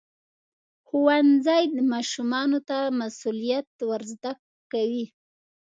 ښوونځی 0.87 1.63
ماشومانو 1.91 2.59
ته 2.69 2.77
مسؤلیت 2.99 3.67
ورزده 3.89 4.31
کوي. 4.71 5.05